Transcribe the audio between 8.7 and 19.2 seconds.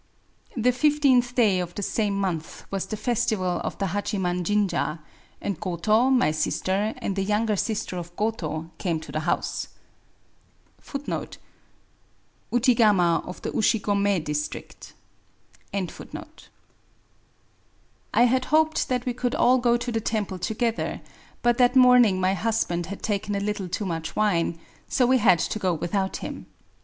came to the house. I had hoped that we